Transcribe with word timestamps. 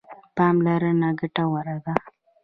پاملرنه 0.35 1.09
ګټوره 1.19 1.75
ده. 1.85 1.93